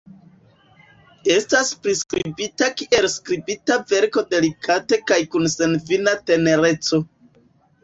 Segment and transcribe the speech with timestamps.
[1.33, 7.05] Estas priskribita kiel skribita verko delikate kaj kun senfina tenereco.